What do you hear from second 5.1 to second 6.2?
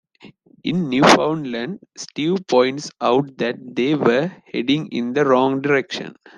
the wrong direction.